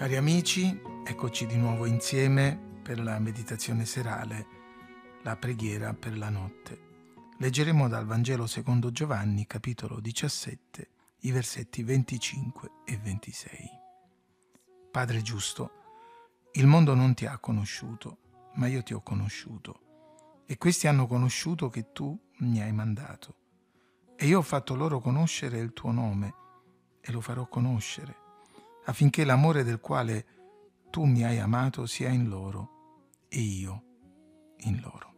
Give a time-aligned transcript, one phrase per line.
[0.00, 4.46] Cari amici, eccoci di nuovo insieme per la meditazione serale,
[5.24, 6.80] la preghiera per la notte.
[7.36, 13.70] Leggeremo dal Vangelo secondo Giovanni, capitolo 17, i versetti 25 e 26.
[14.90, 15.70] Padre giusto,
[16.52, 18.20] il mondo non ti ha conosciuto,
[18.54, 23.34] ma io ti ho conosciuto, e questi hanno conosciuto che tu mi hai mandato.
[24.16, 26.34] E io ho fatto loro conoscere il tuo nome,
[27.02, 28.28] e lo farò conoscere
[28.84, 30.26] affinché l'amore del quale
[30.90, 33.84] tu mi hai amato sia in loro e io
[34.58, 35.08] in loro.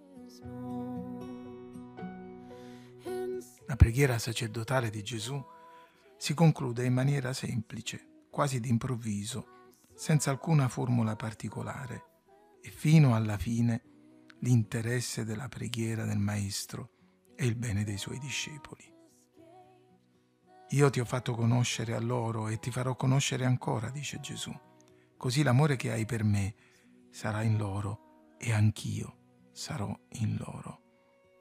[3.66, 5.42] La preghiera sacerdotale di Gesù
[6.16, 9.46] si conclude in maniera semplice, quasi d'improvviso,
[9.94, 12.04] senza alcuna formula particolare,
[12.60, 13.82] e fino alla fine
[14.40, 16.90] l'interesse della preghiera del Maestro
[17.34, 18.91] e il bene dei suoi discepoli.
[20.72, 24.50] Io ti ho fatto conoscere a loro e ti farò conoscere ancora, dice Gesù.
[25.18, 26.54] Così l'amore che hai per me
[27.10, 30.80] sarà in loro e anch'io sarò in loro.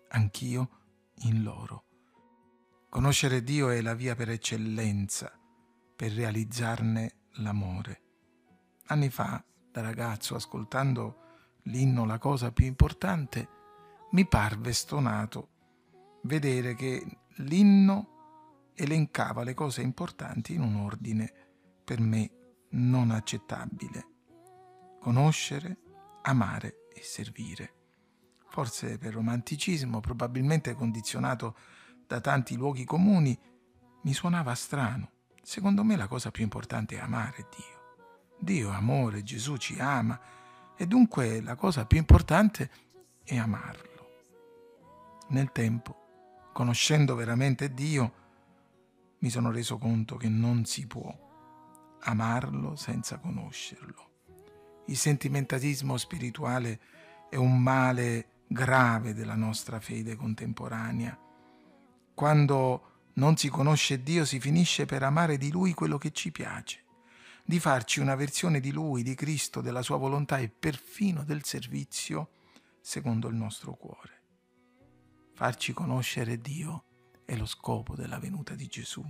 [0.09, 0.69] Anch'io
[1.23, 1.85] in loro.
[2.89, 5.31] Conoscere Dio è la via per eccellenza
[5.95, 8.01] per realizzarne l'amore.
[8.88, 11.19] Anni fa, da ragazzo, ascoltando
[11.66, 13.47] l'inno La cosa più importante,
[14.11, 15.49] mi parve stonato
[16.23, 18.10] vedere che l'inno
[18.73, 21.33] elencava le cose importanti in un ordine
[21.83, 22.31] per me
[22.72, 24.08] non accettabile.
[25.00, 25.78] Conoscere,
[26.23, 27.73] amare e servire.
[28.47, 31.55] Forse per romanticismo, probabilmente condizionato
[32.05, 33.38] da tanti luoghi comuni,
[34.03, 35.11] mi suonava strano.
[35.41, 37.80] Secondo me la cosa più importante è amare Dio.
[38.39, 40.19] Dio è amore, Gesù ci ama
[40.75, 42.69] e dunque la cosa più importante
[43.23, 43.89] è amarlo.
[45.30, 48.13] Nel tempo, conoscendo veramente Dio,
[49.22, 51.30] mi sono reso conto che non si può
[52.02, 54.09] amarlo senza conoscerlo.
[54.88, 56.80] Il sentimentalismo spirituale
[57.30, 61.18] è un male grave della nostra fede contemporanea.
[62.13, 66.84] Quando non si conosce Dio si finisce per amare di Lui quello che ci piace,
[67.45, 72.31] di farci una versione di Lui, di Cristo, della sua volontà e perfino del servizio
[72.81, 74.19] secondo il nostro cuore.
[75.34, 76.85] Farci conoscere Dio
[77.25, 79.06] è lo scopo della venuta di Gesù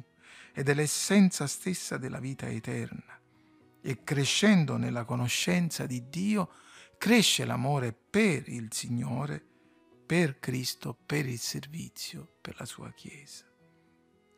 [0.53, 3.19] ed è l'essenza stessa della vita eterna.
[3.81, 6.50] E crescendo nella conoscenza di Dio,
[6.97, 9.44] cresce l'amore per il Signore,
[10.06, 13.46] per Cristo, per il servizio, per la sua Chiesa.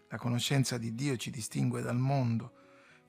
[0.09, 2.53] La conoscenza di Dio ci distingue dal mondo,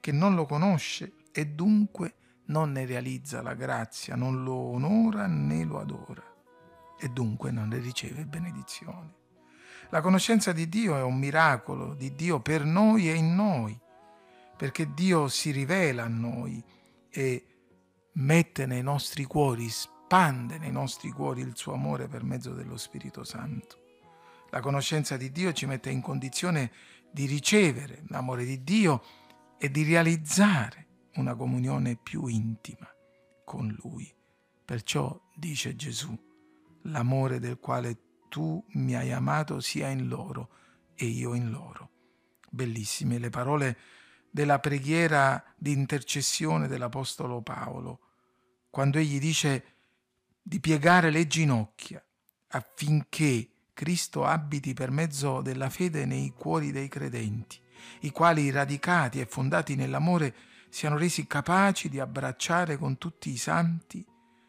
[0.01, 2.15] che non lo conosce e dunque
[2.47, 6.33] non ne realizza la grazia, non lo onora né lo adora
[6.99, 9.23] e dunque non ne riceve benedizione.
[9.95, 13.81] La conoscenza di Dio è un miracolo di Dio per noi e in noi,
[14.57, 16.61] perché Dio si rivela a noi
[17.09, 17.47] e
[18.15, 23.23] mette nei nostri cuori, spande nei nostri cuori il suo amore per mezzo dello Spirito
[23.23, 23.79] Santo.
[24.51, 26.73] La conoscenza di Dio ci mette in condizione
[27.13, 29.01] di ricevere l'amore di Dio
[29.57, 32.89] e di realizzare una comunione più intima
[33.45, 34.13] con Lui.
[34.65, 36.13] Perciò dice Gesù,
[36.83, 37.97] l'amore del quale
[38.35, 40.49] tu mi hai amato sia in loro
[40.97, 41.91] e io in loro.
[42.51, 43.79] Bellissime le parole
[44.29, 48.01] della preghiera di intercessione dell'Apostolo Paolo,
[48.71, 49.65] quando egli dice
[50.43, 52.05] di piegare le ginocchia
[52.49, 57.61] affinché Cristo abiti per mezzo della fede nei cuori dei credenti,
[58.01, 60.35] i quali radicati e fondati nell'amore
[60.71, 64.05] siano resi capaci di abbracciare con tutti i santi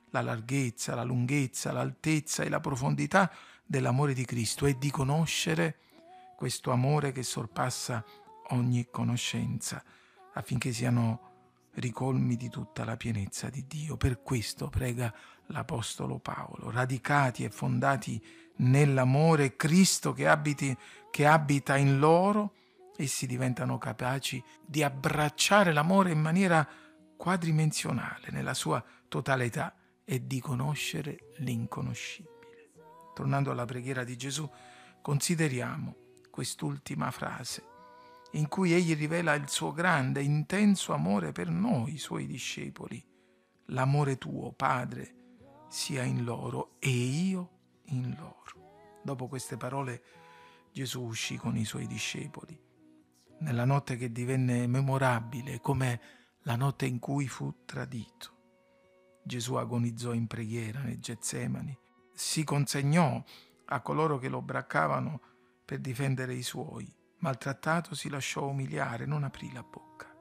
[0.10, 3.32] la larghezza, la lunghezza, l'altezza e la profondità
[3.66, 5.78] dell'amore di Cristo e di conoscere
[6.36, 8.04] questo amore che sorpassa
[8.50, 9.84] ogni conoscenza,
[10.34, 11.34] affinché siano
[11.76, 13.98] ricolmi di tutta la pienezza di Dio.
[13.98, 15.14] Per questo prega
[15.48, 18.24] l'Apostolo Paolo, radicati e fondati
[18.58, 20.76] nell'amore Cristo che, abiti,
[21.12, 22.54] che abita in loro,
[22.96, 26.68] essi diventano capaci di abbracciare l'amore in maniera
[27.18, 29.74] quadrimensionale, nella sua totalità,
[30.04, 32.35] e di conoscere l'inconoscibile.
[33.16, 34.48] Tornando alla preghiera di Gesù,
[35.02, 35.96] consideriamo
[36.30, 37.64] quest'ultima frase
[38.32, 43.02] in cui egli rivela il suo grande, intenso amore per noi, suoi discepoli.
[43.68, 45.16] L'amore tuo, Padre,
[45.70, 47.50] sia in loro e io
[47.86, 49.00] in loro.
[49.02, 50.04] Dopo queste parole
[50.74, 52.60] Gesù uscì con i suoi discepoli.
[53.40, 56.02] Nella notte che divenne memorabile come
[56.42, 58.34] la notte in cui fu tradito.
[59.24, 61.84] Gesù agonizzò in preghiera nel Getsemani
[62.16, 63.22] si consegnò
[63.66, 65.22] a coloro che lo braccavano
[65.64, 66.92] per difendere i suoi.
[67.18, 70.14] Maltrattato si lasciò umiliare, non aprì la bocca.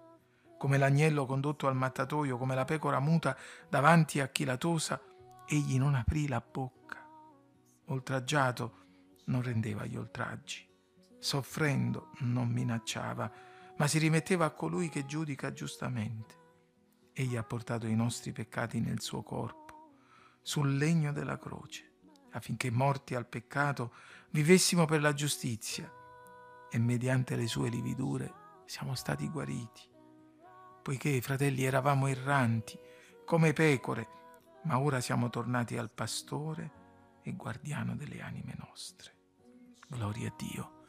[0.64, 3.37] come l'agnello condotto al mattatoio, come la pecora muta
[3.69, 4.99] davanti a chi la tosa,
[5.46, 7.06] egli non aprì la bocca.
[7.88, 8.79] Oltraggiato
[9.26, 10.67] non rendeva gli oltraggi,
[11.19, 13.31] soffrendo non minacciava,
[13.76, 16.35] ma si rimetteva a colui che giudica giustamente.
[17.12, 19.63] Egli ha portato i nostri peccati nel suo corpo,
[20.44, 21.93] sul legno della croce,
[22.32, 23.94] affinché morti al peccato
[24.29, 25.91] vivessimo per la giustizia
[26.70, 29.81] e mediante le sue lividure siamo stati guariti.
[30.82, 32.79] Poiché, fratelli, eravamo erranti,
[33.25, 34.06] come pecore,
[34.64, 36.82] ma ora siamo tornati al pastore
[37.23, 39.12] e guardiano delle anime nostre.
[39.88, 40.82] Gloria a Dio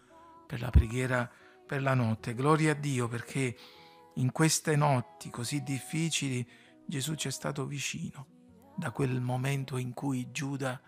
[0.46, 1.32] per la preghiera
[1.66, 3.58] per la notte, gloria a Dio perché
[4.16, 6.48] in queste notti così difficili
[6.86, 8.28] Gesù ci è stato vicino,
[8.76, 10.80] da quel momento in cui Giuda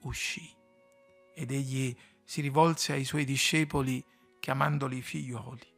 [0.00, 0.48] uscì.
[1.34, 1.94] Ed egli
[2.24, 4.04] si rivolse ai suoi discepoli
[4.40, 5.74] chiamandoli figlioli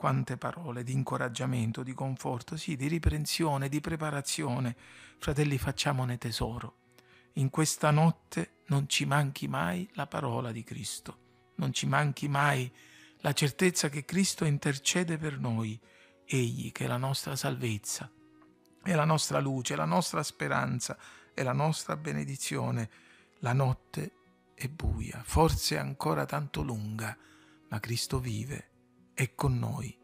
[0.00, 4.74] quante parole di incoraggiamento, di conforto, sì, di riprensione, di preparazione.
[5.18, 6.76] Fratelli, facciamone tesoro.
[7.34, 12.72] In questa notte non ci manchi mai la parola di Cristo, non ci manchi mai
[13.18, 15.78] la certezza che Cristo intercede per noi,
[16.24, 18.10] Egli che è la nostra salvezza,
[18.82, 20.96] è la nostra luce, la nostra speranza,
[21.34, 22.90] è la nostra benedizione.
[23.42, 24.12] La notte
[24.54, 27.16] è buia, forse ancora tanto lunga,
[27.68, 28.68] ma Cristo vive
[29.14, 29.96] è con noi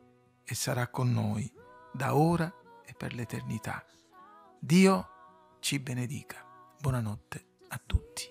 [0.43, 1.51] e sarà con noi
[1.93, 2.53] da ora
[2.85, 3.85] e per l'eternità.
[4.59, 5.09] Dio
[5.61, 6.45] ci benedica.
[6.81, 8.25] Buonanotte a tutti.